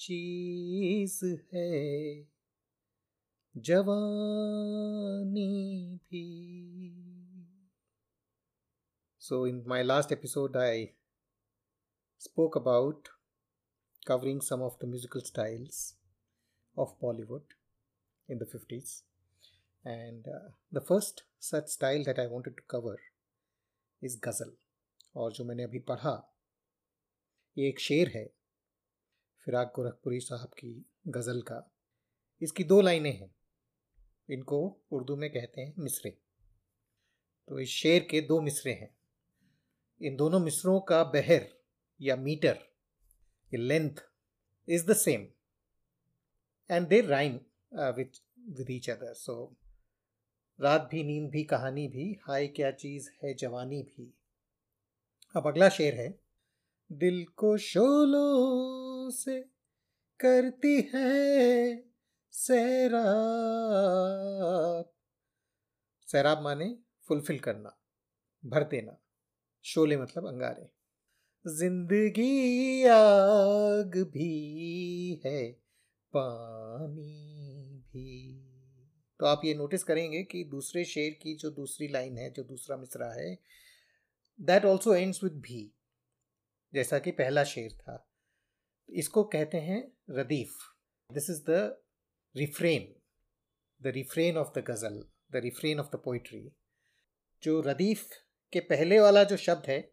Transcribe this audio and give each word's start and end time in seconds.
चीज़ 0.00 1.24
है। 1.54 2.22
जवानी 3.56 5.50
भी। 5.96 6.26
So 9.18 9.46
in 9.46 9.64
my 9.66 9.82
last 9.82 10.12
episode 10.12 10.56
I 10.56 10.88
spoke 12.18 12.56
about 12.56 13.08
covering 14.06 14.40
some 14.40 14.62
of 14.62 14.74
the 14.82 14.88
musical 14.88 15.20
styles 15.20 15.98
of 16.78 16.90
Bollywood 17.00 17.42
in 18.30 18.38
the 18.38 18.44
fifties 18.44 19.04
and 19.86 20.24
the 20.74 20.78
first 20.78 21.24
such 21.40 21.68
style 21.68 22.04
that 22.04 22.18
I 22.18 22.26
wanted 22.26 22.54
to 22.54 22.62
cover 22.70 22.96
is 24.02 24.20
ghazal 24.20 24.56
और 25.16 25.32
जो 25.32 25.44
मैंने 25.44 25.62
अभी 25.62 25.78
पढ़ा, 25.78 26.36
ये 27.58 27.68
एक 27.68 27.80
शेर 27.80 28.08
है। 28.08 28.39
फिराक 29.44 29.72
गोरखपुरी 29.76 30.20
साहब 30.20 30.48
की 30.48 30.84
गज़ल 31.06 31.40
का। 31.42 31.70
इसकी 32.42 32.64
दो 32.64 32.80
लाइनें 32.80 33.20
हैं। 33.20 33.34
इनको 34.30 34.80
उर्दू 34.92 35.16
में 35.16 35.30
कहते 35.30 35.60
हैं 35.60 35.74
मिसरे। 35.78 36.10
तो 37.48 37.58
इस 37.58 37.68
शेर 37.68 38.06
के 38.10 38.20
दो 38.20 38.40
मिसरे 38.40 38.72
हैं। 38.72 38.94
इन 40.02 40.16
दोनों 40.16 40.40
मिसरों 40.40 40.80
का 40.80 41.04
बहर 41.04 41.48
या 42.00 42.16
metre 42.16 42.58
length 43.54 43.96
is 44.68 44.86
the 44.86 44.96
same 44.96 45.26
and 46.70 46.88
they 46.88 47.00
rhyme 47.00 47.34
with 47.74 48.22
with 48.58 48.70
each 48.70 48.90
other 48.90 49.14
so 49.14 49.56
रात 50.60 50.88
भी, 50.92 51.04
नींद 51.04 51.30
भी, 51.30 51.44
कहानी 51.44 51.88
भी, 51.88 52.18
हाय 52.22 52.46
क्या 52.46 52.70
चीज़ 52.70 53.10
है, 53.22 53.34
जवानी 53.34 53.82
भी। 53.82 54.14
अब 55.36 55.46
अगला 55.46 55.68
शेर 55.68 55.94
है। 55.94 56.20
दिल 56.92 57.24
को 57.24 57.56
शोलों 57.58 58.89
से 59.10 59.40
करती 60.20 60.90
है 60.94 61.84
सैराब। 62.32 63.00
सैराब 66.08 66.42
माने 66.42 66.76
फुलफिल 67.08 67.38
करना, 67.38 67.76
भर 68.44 68.64
देना, 68.64 68.96
शोले 69.64 69.96
मतलब 69.96 70.26
अंगारे। 70.26 70.70
ज़िंदगी 71.44 72.84
आग 72.84 73.96
भी 74.12 75.22
है, 75.26 75.50
पानी 76.12 77.82
भी। 77.92 78.46
तो 79.20 79.26
आप 79.26 79.40
ये 79.44 79.54
नोटिस 79.54 79.84
करेंगे 79.84 80.22
कि 80.22 80.44
दूसरे 80.44 80.84
शेर 80.84 81.18
की 81.22 81.34
जो 81.34 81.50
दूसरी 81.50 81.88
लाइन 81.88 82.18
है, 82.18 82.30
जो 82.30 82.42
दूसरा 82.42 82.76
मिसरा 82.76 83.12
है 83.14 83.38
दैट 84.40 84.64
ऑल्सो 84.64 84.94
एंड्स 84.94 85.22
विद 85.24 85.32
भी। 85.32 85.72
जैसा 86.74 86.98
कि 86.98 87.10
पहला 87.10 87.44
शेर 87.44 87.72
था। 87.72 88.09
इसको 88.90 89.24
कहते 89.24 89.58
हैं 89.58 89.92
रदीफ। 90.10 90.56
This 91.12 91.30
is 91.30 91.42
the 91.50 91.82
refrain 92.36 92.94
the 93.82 93.86
refrain 93.86 94.36
of 94.36 94.58
the 94.58 94.64
ghazal 94.64 95.04
the 95.32 95.36
refrain 95.36 95.80
of 95.80 95.86
the 95.86 95.96
poetry 95.96 96.52
जो 97.42 97.60
रदीफ 97.60 98.08
के 98.52 98.60
पहले 98.60 99.00
वाला 99.00 99.24
जो 99.24 99.36
शब्द 99.36 99.62
है, 99.66 99.92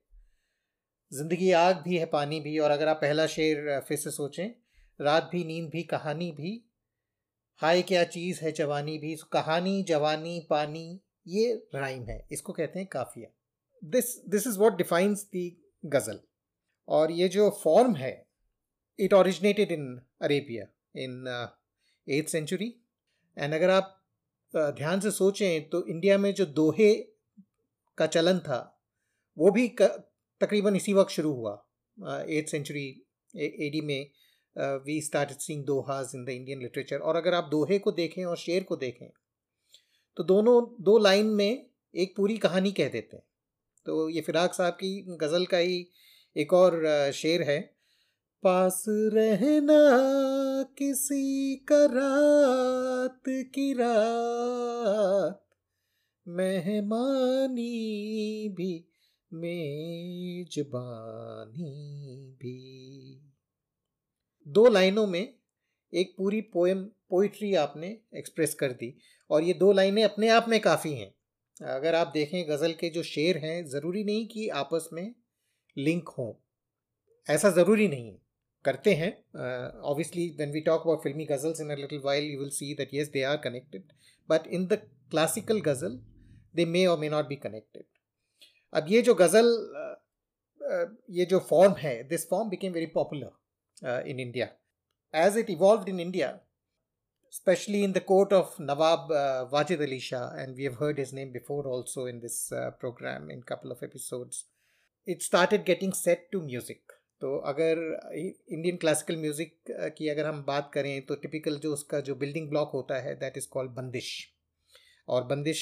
ज़िंदगी 1.14 1.52
आग 1.52 1.82
भी 1.82 1.98
है, 1.98 2.06
पानी 2.06 2.40
भी, 2.40 2.60
और 2.60 2.72
अगर 2.72 2.88
आप 2.88 2.98
पहला 2.98 3.28
शेर 3.28 3.80
फिर 3.80 3.98
से 3.98 4.12
सोचें, 4.12 4.50
रात 5.02 5.30
भी, 5.32 5.44
नींद 5.44 5.70
भी, 5.70 5.84
कहानी 5.84 6.32
भी, 6.32 6.70
हाय 7.56 7.82
क्या 7.82 8.04
चीज़ 8.04 8.42
है, 8.42 8.52
जवानी 8.52 8.98
भी 8.98 9.16
कहानी, 9.32 9.84
जवानी, 9.84 10.48
पानी, 10.50 11.02
ये 11.28 11.68
राइम 11.76 12.04
है। 12.04 12.28
इसको 12.32 12.54
कहते 12.54 12.80
हैं 12.80 12.88
काफिया। 12.88 13.30
This 13.84 14.26
this 14.30 14.48
is 14.48 14.60
what 14.60 14.78
defines 14.78 15.24
the 15.24 15.62
ghazal 15.86 16.20
और 16.88 17.12
ये 17.12 17.28
जो 17.28 17.50
फॉर्म 17.64 17.96
है 17.96 18.27
it 19.00 19.14
originated 19.14 19.72
in 19.72 19.86
Arabia 20.22 20.66
in 20.96 21.28
eighth 22.08 22.32
century 22.32 22.74
and 23.38 23.54
अगर 23.54 23.70
आप 23.70 23.94
ध्यान 24.54 25.00
से 25.00 25.12
सोचें 25.12 25.70
तो 25.70 25.86
इंडिया 25.88 26.18
में 26.18 26.34
जो 26.34 26.46
दोहे 26.46 26.94
का 27.98 28.06
चलन 28.08 28.40
था, 28.40 28.60
वो 29.38 29.52
भी 29.52 29.68
तकरीबन 29.82 30.76
इसी 30.76 30.94
वक्त 30.94 31.12
शुरू 31.12 31.34
हुआ। 31.34 31.54
एट 32.30 32.50
सेंचुरी 32.50 32.88
एडी 33.34 33.82
में 33.82 34.10
we 34.86 35.00
start 35.02 35.32
seeing 35.40 35.64
dohas 35.66 36.12
in 36.16 36.26
the 36.26 36.30
Indian 36.30 36.62
literature 36.62 37.00
और 37.00 37.16
अगर 37.16 37.34
आप 37.34 37.48
दोहे 37.52 37.80
को 37.80 37.92
देखें 37.94 38.24
और 38.26 38.38
शेर 38.38 38.64
को 38.64 38.76
देखें 38.78 39.08
तो 40.18 40.24
दोनों, 40.24 40.62
दो 40.82 40.98
लाइन 40.98 41.26
में 41.28 41.66
एक 41.94 42.16
पूरी 42.18 42.38
कहानी 42.38 42.72
कह 42.72 42.90
देते 42.90 43.16
हैं। 43.16 43.24
तो 43.86 44.10
ये 44.10 44.22
फिराक 44.22 44.54
साहब 44.54 44.74
की 44.74 45.18
गज़ल 45.22 45.46
का 45.46 45.58
ही 45.58 45.88
एक 46.36 46.54
और 46.54 47.12
शेर 47.14 47.42
है। 47.42 47.60
पास 48.44 48.86
रहना 48.90 49.80
किसी 50.64 51.56
का 51.56 51.86
रात 51.86 53.22
की 53.30 53.74
रात। 53.74 55.48
मेहमानी 56.28 57.76
भी, 58.50 58.86
मेजबानी 59.34 60.72
भी। 62.32 62.58
दो 64.48 64.68
लाइनों 64.68 65.08
में 65.08 65.34
एक 65.94 66.16
पूरी 66.18 66.42
पोएम 66.42 66.84
पोइट्री 66.84 67.56
आपने 67.56 68.00
एक्सप्रेस 68.16 68.54
कर 68.54 68.72
दी 68.72 68.98
और 69.30 69.44
ये 69.44 69.54
दो 69.54 69.72
लाइनें 69.72 70.04
अपने 70.04 70.30
आप 70.30 70.46
में 70.50 70.60
काफ़ी 70.60 70.94
हैं। 70.94 71.16
अगर 71.68 71.96
आप 71.96 72.08
देखें 72.08 72.50
गज़ल 72.50 72.74
के 72.74 72.90
जो 72.90 73.04
शेर 73.04 73.38
हैं, 73.38 73.68
ज़रूरी 73.68 74.04
नहीं 74.04 74.28
कि 74.28 74.50
आपस 74.50 74.90
में 74.94 75.16
लिंक 75.78 76.10
हों। 76.10 76.34
ऐसा 77.34 77.50
ज़रूरी 77.50 77.88
नहीं 77.88 78.12
है। 78.12 78.27
करते 78.65 78.95
हैं 78.95 79.11
obviously 79.91 80.29
when 80.37 80.51
we 80.53 80.61
talk 80.69 80.83
about 80.83 81.03
filmi 81.03 81.25
ghazals 81.31 81.61
in 81.61 81.71
a 81.71 81.77
little 81.77 82.01
while 82.05 82.31
you 82.33 82.39
will 82.41 82.51
see 82.59 82.75
that 82.79 82.95
yes 82.95 83.09
they 83.17 83.23
are 83.31 83.37
connected 83.45 83.93
but 84.29 84.47
in 84.59 84.67
the 84.67 84.81
classical 85.11 85.61
ghazal 85.71 85.99
they 86.57 86.65
may 86.77 86.85
or 86.87 86.99
may 86.99 87.09
not 87.09 87.29
be 87.29 87.37
connected 87.47 87.85
अब 88.73 88.87
ये 88.89 89.03
जो 89.09 89.15
गज़ल 89.15 89.51
ये 91.19 91.25
जो 91.33 91.39
form 91.51 91.75
है 91.79 92.03
this 92.09 92.29
form 92.29 92.49
became 92.51 92.73
very 92.73 92.87
popular 92.95 94.03
in 94.11 94.21
India 94.21 94.49
as 95.15 95.39
it 95.39 95.51
evolve 95.51 95.89
in 95.89 96.01
India 96.01 96.39
especially 97.33 97.83
in 97.83 97.93
the 97.95 98.01
court 98.01 98.33
of 98.33 98.59
Nawab 98.61 99.11
uh, 99.11 99.47
Wajid 99.51 99.81
Ali 99.81 99.99
Shah, 99.99 100.33
and 100.37 100.55
we 100.55 100.65
have 100.65 100.77
heard 100.77 100.99
his 100.99 101.13
name 101.15 101.33
before 101.33 101.67
also 101.67 102.05
in 102.05 102.21
this 102.21 102.53
uh, 102.53 102.73
program 102.73 103.31
in 103.31 103.43
couple 103.43 103.73
of 103.73 103.83
episodes. 103.83 104.45
It 105.07 105.23
started 105.23 105.65
getting 105.65 105.95
set 105.95 106.31
to 106.33 106.43
music. 106.43 106.81
तो 107.22 107.38
अगर 107.50 107.80
Indian 108.14 108.78
classical 108.78 109.16
music 109.18 109.54
की 109.98 110.10
अगर 110.10 110.26
हम 110.26 110.44
बात 110.48 110.70
करें 110.74 111.06
तो 111.06 111.16
typical 111.18 111.58
जो 111.60 111.74
उसका 111.74 112.00
जो 112.00 112.16
बिल्डिंग 112.16 112.50
ब्लॉक 112.50 112.72
होता 112.74 113.00
है 113.02 113.16
दैट 113.20 113.38
इज़ 113.38 113.48
कॉल्ड 113.52 113.72
बंदिश। 113.72 114.10
और 115.08 115.24
bandish 115.24 115.62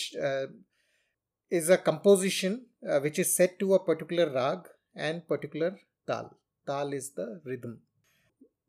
is 1.52 1.72
a 1.72 1.78
composition 1.86 2.58
which 3.04 3.20
is 3.20 3.28
set 3.28 3.58
to 3.60 3.70
a 3.72 3.78
particular 3.88 4.30
raag 4.32 4.70
and 4.98 5.22
particular 5.30 5.70
taal. 6.08 6.30
Taal 6.68 6.94
is 6.94 7.10
the 7.20 7.42
rhythm 7.48 7.78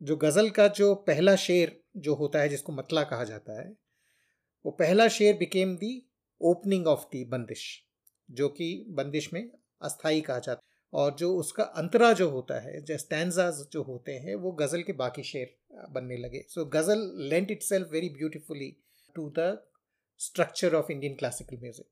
जो 0.01 0.17
गज़ल 0.17 0.51
का 0.51 0.67
जो 0.71 0.95
पहला 1.07 1.35
शेर 1.37 1.79
जो 1.97 2.15
होता 2.15 2.41
है, 2.41 2.49
जिसको 2.49 2.73
मतला 2.73 3.03
कहा 3.05 3.25
जाता 3.25 3.61
है, 3.61 3.69
वो 4.65 4.71
पहला 4.73 5.09
शेर 5.09 5.37
became 5.37 5.77
the 5.77 5.91
opening 6.41 6.87
of 6.87 7.05
the 7.13 7.25
bandish, 7.27 7.63
जो 8.29 8.49
कि 8.49 8.85
बंदिश 8.91 9.33
में 9.33 9.51
अस्थाई 9.83 10.21
कहा 10.21 10.39
जाता 10.39 10.60
है। 10.63 10.76
और 10.92 11.15
जो 11.18 11.33
उसका 11.36 11.65
अंतरा 11.80 12.12
जो 12.12 12.28
होता 12.30 12.59
है, 12.60 12.80
जो 12.80 12.97
स्टैंडाज 12.98 13.66
जो 13.72 13.83
होते 13.83 14.12
हैं, 14.12 14.34
वो 14.34 14.53
गज़ल 14.53 14.83
के 14.83 14.92
बाकी 14.94 15.22
शेर 15.22 15.54
बनने 15.91 16.16
लगे। 16.16 16.44
So 16.48 16.65
ghazal 16.74 17.10
lent 17.30 17.50
itself 17.62 17.88
very 17.92 18.09
beautifully 18.10 18.77
to 19.16 19.28
the 19.38 19.56
structure 20.21 20.74
of 20.74 20.92
Indian 20.92 21.15
classical 21.15 21.56
music 21.60 21.86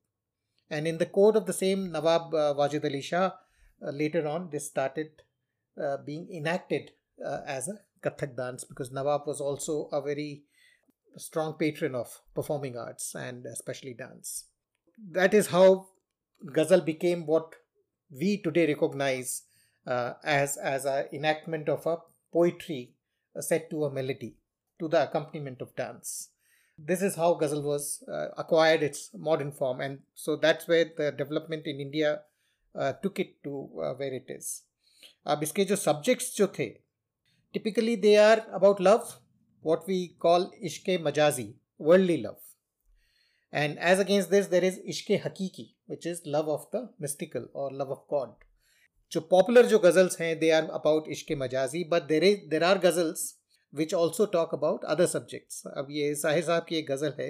and 0.71 0.87
in 0.87 0.97
the 0.97 1.09
court 1.13 1.37
of 1.37 1.43
the 1.45 1.51
same 1.53 1.83
Nawab 1.95 2.35
Wajid 2.57 2.85
Ali 2.85 3.01
Shah 3.01 3.89
later 3.93 4.25
on 4.27 4.47
this 4.49 4.67
started 4.67 5.21
being 5.77 6.31
enacted 6.37 6.89
as 7.49 7.69
a 7.69 7.75
kathak 8.05 8.35
dance 8.37 8.65
because 8.69 8.93
Nawab 8.93 9.23
was 9.27 9.41
also 9.43 9.81
a 9.93 9.99
very 10.05 10.31
strong 11.15 11.53
patron 11.59 11.95
of 11.95 12.17
performing 12.35 12.77
arts 12.77 13.15
and 13.15 13.47
specially 13.55 13.93
dance 13.99 14.33
that 15.19 15.33
is 15.33 15.49
how 15.49 15.75
ghazal 16.41 16.81
became 16.81 17.23
what 17.25 17.55
we 18.10 18.38
today 18.38 18.66
recognize 18.66 19.42
uh, 19.86 20.14
as, 20.24 20.56
as 20.56 20.84
an 20.84 21.06
enactment 21.12 21.68
of 21.68 21.86
a 21.86 21.98
poetry 22.32 22.92
set 23.38 23.70
to 23.70 23.84
a 23.84 23.90
melody 23.90 24.36
to 24.78 24.88
the 24.88 25.02
accompaniment 25.02 25.60
of 25.60 25.74
dance. 25.76 26.30
This 26.78 27.02
is 27.02 27.14
how 27.14 27.34
ghazal 27.34 27.62
was 27.62 28.02
uh, 28.10 28.28
acquired 28.38 28.82
its 28.82 29.10
modern 29.14 29.52
form, 29.52 29.80
and 29.80 29.98
so 30.14 30.36
that's 30.36 30.66
where 30.66 30.86
the 30.96 31.12
development 31.12 31.66
in 31.66 31.78
India 31.78 32.20
uh, 32.74 32.92
took 33.02 33.20
it 33.20 33.42
to 33.44 33.68
uh, 33.82 33.94
where 33.94 34.14
it 34.14 34.26
is. 34.28 34.62
अब 35.26 35.42
इसके 35.42 35.64
जो 35.64 35.76
subjects 35.76 36.36
जो 36.36 36.46
थे 36.58 36.66
typically 37.54 37.96
they 38.04 38.14
are 38.16 38.38
about 38.58 38.80
love 38.80 39.08
what 39.62 39.86
we 39.86 40.14
call 40.18 40.50
ishke 40.62 40.98
majazi, 41.06 41.54
worldly 41.78 42.22
love. 42.22 42.38
And 43.53 43.79
as 43.79 43.99
against 43.99 44.29
this, 44.29 44.47
there 44.47 44.63
is 44.63 44.79
ishke 44.79 45.21
hakiki, 45.21 45.73
which 45.87 46.05
is 46.05 46.21
love 46.25 46.49
of 46.49 46.69
the 46.71 46.89
mystical 46.99 47.47
or 47.53 47.71
love 47.71 47.91
of 47.91 48.07
God. 48.09 48.33
जो 49.11 49.21
popular 49.21 49.65
जो 49.65 49.79
गजल्स 49.79 50.19
हैं 50.21 50.37
they 50.39 50.49
are 50.51 50.69
about 50.73 51.07
इश्क 51.11 51.31
मजाजी 51.37 51.83
but 51.89 52.03
there 52.07 52.23
is 52.23 52.39
there 52.49 52.63
are 52.63 52.77
ghazals 52.85 53.21
which 53.73 53.93
also 53.93 54.25
talk 54.33 54.53
about 54.53 54.85
other 54.93 55.05
subjects 55.07 55.61
अब 55.67 55.87
ये 55.91 56.13
साहिर 56.15 56.43
साहब 56.43 56.65
की 56.69 56.75
एक 56.75 56.87
गज़ल 56.91 57.13
है 57.19 57.29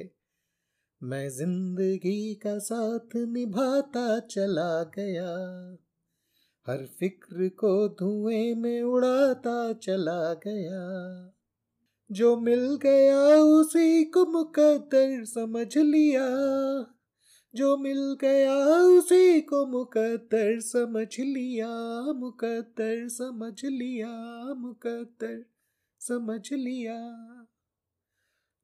मैं 1.01 1.27
ज़िंदगी 1.29 2.33
का 2.45 2.57
साथ 2.59 3.15
निभाता 3.33 4.07
चला 4.19 4.71
गया 4.97 5.29
हर 6.67 6.85
फ़िक्र 6.99 7.49
को 7.59 7.73
धुएँ 7.99 8.53
में 8.55 8.81
उड़ाता 8.81 9.57
चला 9.83 10.33
गया 10.47 10.81
जो 12.11 12.37
मिल 12.37 12.75
गया 12.75 13.19
उसी 13.35 14.03
को 14.03 14.25
मुकद्दर 14.25 15.23
समझ 15.25 15.77
लिया। 15.77 16.27
जो 17.55 17.77
मिल 17.77 18.17
गया 18.21 18.55
उसी 18.77 19.41
को 19.41 19.65
मुकद्दर 19.65 20.59
समझ 20.59 21.19
लिया, 21.19 21.67
मुकद्दर 22.13 23.07
समझ 23.09 23.65
लिया, 23.65 24.09
मुकद्दर 24.53 25.45
समझ 25.99 26.53
लिया। 26.53 26.97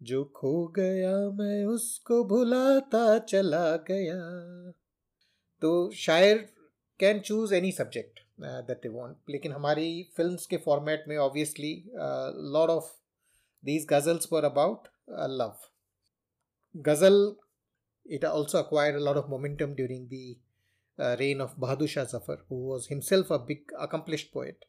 जो 0.03 0.23
खो 0.23 0.67
गया 0.67 1.29
मैं 1.29 1.65
उसको 1.65 2.23
भुलाता 2.23 3.19
चला 3.19 3.75
गया। 3.75 4.21
तो 5.61 5.91
शायर 5.91 6.37
can 6.99 7.19
choose 7.19 7.53
any 7.53 7.71
subject 7.71 8.19
that 8.41 8.77
they 8.77 8.89
want 8.89 9.17
लेकिन 9.29 9.51
हमारी 9.51 10.11
फिल्म्स 10.17 10.45
के 10.45 10.57
फॉर्मेट 10.57 11.05
में 11.07 11.17
obviously 11.17 11.91
lot 12.53 12.69
of 12.69 13.00
These 13.64 13.86
ghazals 13.90 14.32
were 14.32 14.44
about 14.44 14.88
love 15.40 15.56
ghazal 16.74 17.36
it 18.08 18.24
also 18.24 18.60
acquired 18.60 18.94
a 18.94 19.00
lot 19.00 19.16
of 19.16 19.28
momentum 19.28 19.74
during 19.74 20.08
the 20.08 20.38
uh, 20.98 21.16
reign 21.18 21.40
of 21.40 21.56
Bahadur 21.56 21.88
Shah 21.88 22.04
Zafar, 22.04 22.38
who 22.48 22.66
was 22.66 22.86
himself 22.86 23.30
a 23.30 23.38
big 23.38 23.60
accomplished 23.78 24.32
poet. 24.32 24.64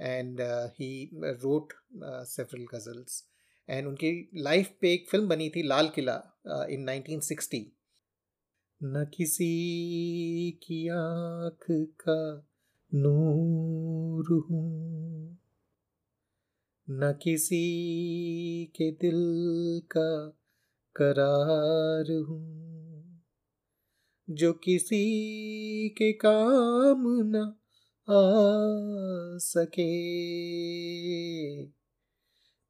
And 0.00 0.40
uh, 0.40 0.68
he 0.76 1.10
uh, 1.22 1.34
wrote 1.42 1.72
uh, 2.04 2.24
several 2.24 2.66
ghazals. 2.72 3.22
And 3.68 3.86
उनकी 3.86 4.10
life 4.42 4.68
पे 4.80 4.92
एक 4.92 5.08
film 5.10 5.28
बनी 5.28 5.48
थी 5.56 5.62
लाल 5.68 5.88
किला 5.96 6.14
इन 6.70 6.86
1960 6.90 7.60
न 8.82 9.04
किसी 9.16 9.50
की 10.62 10.78
आंख 10.88 11.66
का 12.00 12.16
नूर 12.92 14.32
हूँ 14.50 15.11
न 16.87 17.11
किसी 17.23 18.65
के 18.75 18.89
दिल 18.91 19.19
का 19.91 20.09
करार 20.95 22.11
हूँ, 22.29 23.21
जो 24.29 24.53
किसी 24.53 25.89
के 25.89 26.11
काम 26.13 27.03
न 27.25 27.43
आ 28.07 28.19
सके। 29.37 29.91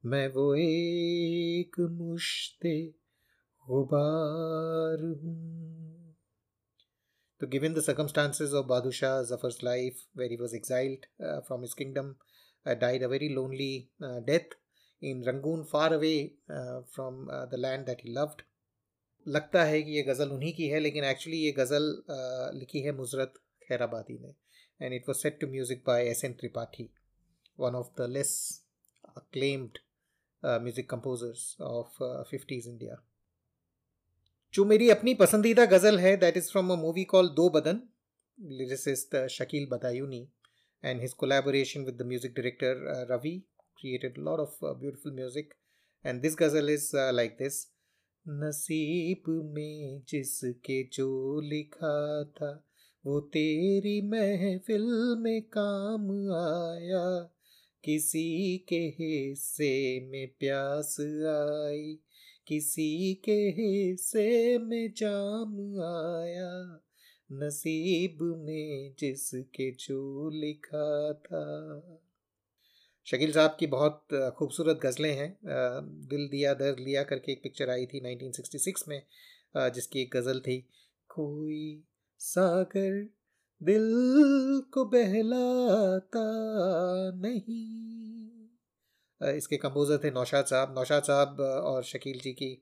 मैं 0.03 0.27
वो 0.27 0.53
एक 0.55 1.79
मुश्ते 1.91 2.75
गुबार 3.67 5.03
हूँ। 5.23 6.15
तो 7.41 7.47
given 7.47 7.73
the 7.73 7.81
circumstances 7.81 8.53
of 8.53 8.65
Badshah 8.67 9.21
Zafar's 9.23 9.57
life 9.63 10.03
where 10.17 10.31
he 10.31 10.37
was 10.37 10.55
exiled 10.55 11.05
from 11.47 11.61
his 11.61 11.73
kingdom 11.73 12.13
died 12.65 13.03
a 13.03 13.07
very 13.07 13.29
lonely 13.29 13.89
uh, 14.01 14.19
death, 14.21 14.53
in 15.01 15.23
Rangoon 15.23 15.63
far 15.71 15.93
away 15.93 16.15
from 16.49 17.25
the 17.51 17.57
land 17.59 17.85
that 17.85 18.01
he 18.05 18.13
loved 18.13 18.41
लगता 19.25 19.63
है 19.63 19.81
कि 19.83 19.91
ये 19.91 20.03
गज़ल 20.03 20.29
उन्हीं 20.31 20.53
की 20.53 20.67
है 20.69 20.79
लेकिन 20.79 21.03
एक्चुअली 21.03 21.37
ये 21.37 21.51
गज़ल 21.57 21.91
uh, 22.09 22.59
लिखी 22.59 22.81
है 22.81 22.91
मुजरत 22.97 23.33
खैराबादी 23.63 24.17
ने। 24.19 24.33
And 24.79 24.93
it 24.93 25.09
was 25.09 25.17
set 25.17 25.39
to 25.41 25.47
music 25.47 25.83
by 25.87 26.07
S 26.09 26.23
N 26.25 26.33
Tripathi 26.39 26.89
one 27.59 27.75
of 27.75 27.89
the 27.97 28.07
less 28.09 28.31
acclaimed 29.17 29.77
music 30.43 30.89
composers 30.89 31.55
of 31.61 32.03
fifties 32.29 32.69
India 32.69 32.95
जो 34.53 34.65
मेरी 34.65 34.89
अपनी 34.89 35.13
पसंदीदा 35.15 35.65
गज़ल 35.65 35.99
है 35.99 36.15
that 36.17 36.37
is 36.37 36.49
from 36.51 36.71
a 36.71 36.75
movie 36.77 37.03
call 37.11 37.29
Do 37.35 37.49
Badan. 37.49 37.81
Lyricist 38.37 39.15
Shakeel 39.31 39.67
Badayuni. 39.71 40.27
And 40.85 41.01
his 41.01 41.13
collaboration 41.13 41.85
with 41.85 42.01
the 42.01 42.07
music 42.07 42.33
director 42.33 43.07
Ravi 43.11 43.41
created 43.83 44.17
a 44.17 44.21
lot 44.21 44.39
of 44.39 44.51
uh, 44.63 44.73
beautiful 44.73 45.11
music. 45.11 45.55
And 46.05 46.21
this 46.21 46.35
ghazal 46.35 46.69
is 46.69 46.93
uh, 46.93 47.11
like 47.13 47.37
this. 47.37 47.67
नसीब 48.25 49.23
में 49.55 50.03
जिसके 50.09 50.83
जो 50.93 51.07
लिखा 51.41 52.23
था 52.37 52.51
वो 53.05 53.19
तेरी 53.33 53.95
महफिल 54.01 54.85
में 55.19 55.41
काम 55.57 56.05
आया। 56.35 57.29
किसी 57.83 58.57
के 58.69 58.79
हिस्से 58.99 59.73
में 60.11 60.27
प्यास 60.39 60.95
आई 61.31 61.99
किसी 62.47 63.13
के 63.25 63.39
हिस्से 63.57 64.57
में 64.57 64.93
जाम 64.97 65.57
आया। 65.89 66.53
नसीब 67.33 68.21
में 68.39 68.93
जिसके 68.99 69.69
जो 69.79 70.29
लिखा 70.31 71.13
था। 71.13 71.43
शकील 73.07 73.31
साहब 73.33 73.55
की 73.59 73.67
बहुत 73.67 74.13
खूबसूरत 74.37 74.79
गज़लें 74.83 75.13
हैं। 75.13 75.29
दिल 76.09 76.27
दिया 76.31 76.53
दर्द 76.55 76.79
लिया 76.79 77.03
करके 77.03 77.31
एक 77.31 77.41
पिक्चर 77.43 77.69
आई 77.69 77.85
थी 77.85 77.99
1966 78.05 78.87
में 78.87 79.01
जिसकी 79.73 80.01
एक 80.01 80.09
गज़ल 80.13 80.39
थी, 80.39 80.57
कोई 81.09 81.83
सागर 82.19 83.01
दिल 83.61 83.89
को 84.73 84.85
बहलाता 84.85 86.23
नहीं। 87.21 87.67
इसके 89.21 89.57
कंपोज़र 89.57 89.99
थे 90.03 90.11
नौशाद 90.11 90.45
साहब। 90.45 90.73
नौशाद 90.77 91.03
साहब 91.03 91.39
और 91.39 91.83
शकील 91.85 92.19
जी 92.19 92.33
की 92.33 92.57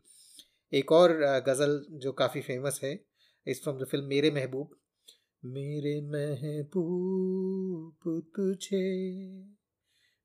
एक 0.74 0.92
और 0.92 1.14
गज़ल 1.48 1.82
जो 1.94 2.12
काफ़ी 2.14 2.42
फ़ेमस 2.42 2.80
है 2.84 2.94
इस 3.48 3.62
फ्रॉम 3.64 3.78
द 3.78 3.86
फ़िल्म 3.92 4.06
मेरे 4.06 4.30
महबूब 4.32 4.76
मेरे 5.44 6.00
महबूब 6.04 7.94
तुझे, 8.36 8.82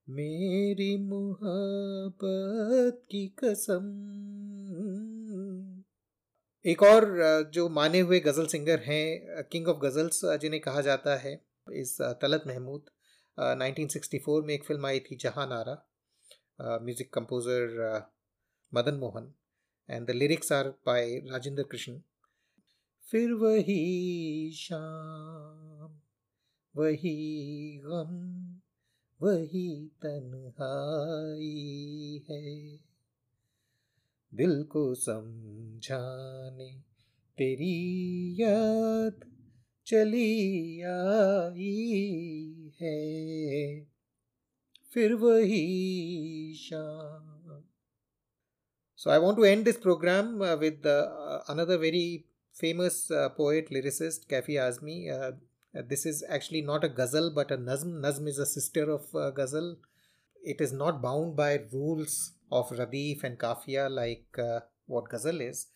मेरी 0.08 0.96
मुहब्बत 1.04 3.02
की 3.10 3.26
कसम। 3.38 3.86
एक 6.64 6.82
और 6.82 7.04
जो 7.54 7.68
माने 7.68 8.00
हुए 8.00 8.20
गज़ल 8.20 8.46
सिंगर 8.46 8.80
हैं 8.80 9.44
किंग 9.52 9.68
ऑफ़ 9.68 9.78
गज़ल्स 9.78 10.20
जिन्हें 10.42 10.60
कहा 10.62 10.80
जाता 10.82 11.16
है 11.18 11.40
इस 11.74 11.96
तलत 12.22 12.44
महमूद 12.46 12.90
1964 13.38 14.42
में 14.46 14.54
एक 14.54 14.64
फ़िल्म 14.64 14.86
आई 14.86 15.00
थी, 15.00 15.16
Jahanara 15.46 15.82
music 16.60 17.12
composer 17.14 18.10
Madan 18.72 18.94
Mohan. 19.00 19.32
And 19.88 20.06
the 20.06 20.10
lyrics 20.12 20.52
are 20.52 20.68
by 20.86 21.16
Rajendra 21.32 21.62
Krishan 21.62 22.00
फिर 23.10 23.32
वही 23.32 24.50
शाम 24.52 26.00
वही 26.76 27.16
गम 27.84 28.14
वही 29.20 29.68
तन्हाई 30.02 31.52
है 32.30 32.42
दिल 34.32 34.62
को 34.62 34.94
समझाने 34.94 36.70
तेरी 37.38 37.76
याद 38.40 39.20
चली 39.86 40.82
आई 40.82 41.72
है 42.80 42.98
फिर 44.94 45.14
वही 45.14 45.64
शाम 46.54 47.32
So 48.98 49.10
I 49.10 49.18
want 49.18 49.36
to 49.36 49.44
end 49.44 49.64
this 49.64 49.76
program 49.76 50.42
uh, 50.42 50.56
with 50.56 50.84
uh, 50.84 51.40
another 51.48 51.78
very 51.78 52.24
famous 52.55 53.09
uh, 53.11 53.29
poet 53.29 53.69
lyricist 53.69 54.27
Kafi 54.29 54.57
Azmi. 54.67 54.97
Uh, 55.11 55.31
Uh, 55.77 55.81
this 55.87 56.05
is 56.05 56.23
actually 56.27 56.61
not 56.61 56.83
a 56.83 56.89
ghazal 56.89 57.31
but 57.33 57.51
a 57.51 57.57
nazm. 57.57 57.99
Nazm 58.05 58.27
is 58.27 58.37
a 58.37 58.45
sister 58.45 58.89
of 58.91 59.03
uh, 59.15 59.31
ghazal. 59.31 59.77
It 60.43 60.59
is 60.59 60.73
not 60.73 61.01
bound 61.01 61.35
by 61.35 61.61
rules 61.71 62.33
of 62.51 62.69
radif 62.71 63.23
and 63.23 63.39
kafiya 63.39 63.89
like 63.89 64.37
uh, 64.37 64.59
what 64.87 65.09
ghazal 65.09 65.39
is. 65.39 65.67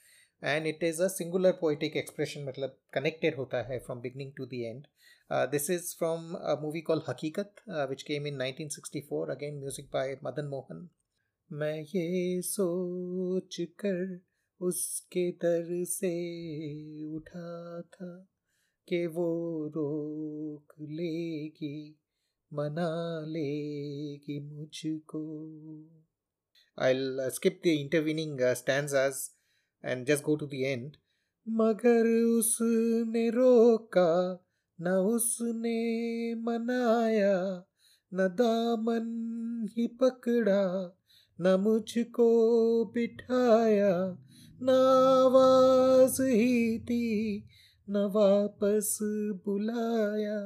And 0.41 0.67
it 0.67 0.79
is 0.81 0.99
a 0.99 1.09
singular 1.09 1.53
poetic 1.53 1.95
expression, 1.95 2.45
matlab 2.45 2.73
connected 2.91 3.35
hota 3.35 3.65
hai 3.69 3.79
from 3.85 4.01
beginning 4.01 4.33
to 4.37 4.45
the 4.45 4.67
end. 4.67 4.87
Uh, 5.29 5.45
this 5.45 5.69
is 5.69 5.93
from 5.97 6.35
a 6.35 6.57
movie 6.61 6.81
called 6.81 7.05
Hakikat, 7.05 7.47
uh, 7.71 7.87
which 7.87 8.05
came 8.05 8.27
in 8.27 8.35
1964. 8.35 9.31
Again, 9.31 9.59
music 9.59 9.89
by 9.91 10.15
Madan 10.21 10.49
Mohan. 10.49 10.89
मैं 11.53 11.81
ये 11.95 12.41
सोच 12.41 13.57
कर 13.79 13.97
उसके 14.60 15.30
दर 15.44 15.84
से 15.84 16.14
उठा 17.16 17.80
था 17.94 18.12
कि 18.88 19.06
वो 19.06 19.30
रोक 19.76 20.74
लेगी 20.80 21.74
मना 22.50 22.90
लेगी 23.26 24.38
मुझको 24.40 25.24
I'll 26.78 27.20
uh, 27.20 27.30
skip 27.30 27.62
the 27.62 27.78
intervening 27.78 28.40
uh, 28.42 28.54
stanzas 28.54 29.32
and 29.84 30.06
just 30.06 30.22
go 30.22 30.36
to 30.36 30.46
the 30.46 30.64
end. 30.66 30.96
मगर 31.46 32.06
उसने 32.38 33.28
रोका 33.30 34.12
न 34.78 34.88
उसने 35.12 36.34
मनाया 36.34 37.36
न 38.12 38.28
दामन 38.38 39.06
ही 39.76 39.86
पकड़ा 40.00 40.64
न 41.40 41.54
मुझको 41.60 42.28
बिठाया 42.94 43.92
न 44.60 44.68
आवाज़ 44.70 46.20
ही 46.22 46.78
थी, 46.80 47.44
न 47.88 48.04
वापस 48.14 48.98
बुलाया, 49.44 50.38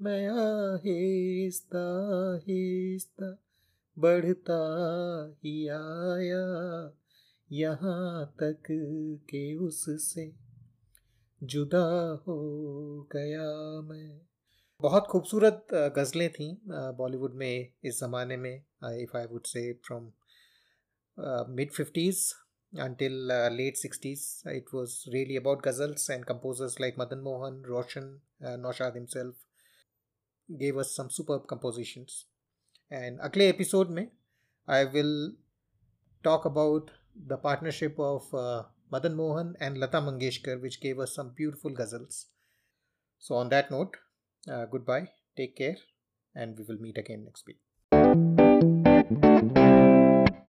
मैं 0.00 0.26
आहिस्ता 0.30 1.84
आहिस्ता 2.26 3.30
बढ़ता 3.96 4.60
ही 5.44 5.56
आया, 5.68 6.44
यहाँ 7.50 8.26
तक 8.42 8.62
के 9.30 9.44
उससे 9.66 10.30
जुदा 11.42 11.86
हो 12.28 12.38
गया 13.12 13.48
मैं। 13.82 14.20
बहुत 14.80 15.06
खूबसूरत 15.10 15.66
गज़लें 15.96 16.28
थीं 16.32 16.54
बॉलीवुड 16.96 17.34
में 17.34 17.68
इस 17.84 18.00
ज़माने 18.00 18.36
में 18.36 18.54
if 18.54 19.16
I 19.16 19.26
would 19.26 19.46
say 19.46 19.72
from 19.86 20.10
mid 21.56 21.72
fifties 21.72 22.24
until 22.75 23.31
uh, 23.31 23.49
late 23.49 23.75
60s 23.75 24.45
it 24.45 24.71
was 24.71 25.07
really 25.13 25.35
about 25.35 25.61
ghazals 25.61 26.07
and 26.09 26.25
composers 26.25 26.79
like 26.79 26.97
madan 26.97 27.21
mohan 27.21 27.61
roshan 27.73 28.19
uh, 28.45 28.55
naushad 28.65 28.95
himself 28.95 29.35
gave 30.63 30.77
us 30.77 30.95
some 30.95 31.09
superb 31.09 31.47
compositions 31.47 32.25
and 32.99 33.19
अगले 33.27 33.47
episode 33.49 33.89
में 33.97 34.07
I 34.67 34.85
will 34.85 35.33
talk 36.23 36.45
about 36.45 36.91
the 37.27 37.37
partnership 37.37 37.99
of 37.99 38.33
uh, 38.33 38.63
Madan 38.91 39.15
Mohan 39.15 39.55
and 39.59 39.77
Lata 39.77 39.97
Mangeshkar, 39.97 40.61
which 40.61 40.79
gave 40.79 40.99
us 40.99 41.15
some 41.15 41.33
beautiful 41.35 41.71
ghazals. 41.71 42.25
So, 43.19 43.35
on 43.35 43.49
that 43.49 43.71
note, 43.71 43.97
uh, 44.47 44.65
goodbye, 44.65 45.09
take 45.35 45.55
care, 45.57 45.77
and 46.35 46.57
we 46.57 46.63
will 46.63 46.79
meet 46.79 46.97
again 46.97 47.25
next 47.25 47.47
week. 47.47 47.59